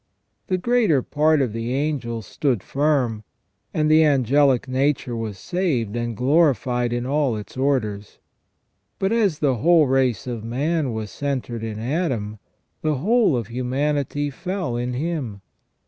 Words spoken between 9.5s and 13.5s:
whole race of man was centred in Adam, the whole of